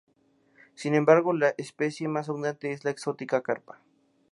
Sin 0.73 0.95
embargo, 0.95 1.31
la 1.31 1.53
especie 1.59 2.07
más 2.07 2.27
abundante 2.27 2.71
es 2.71 2.83
la 2.83 2.89
exótica 2.89 3.43
carpa. 3.43 3.83